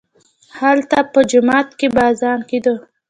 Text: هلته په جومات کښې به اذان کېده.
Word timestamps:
هلته 0.59 0.99
په 1.13 1.19
جومات 1.29 1.67
کښې 1.79 1.87
به 1.93 2.01
اذان 2.11 2.39
کېده. 2.49 2.75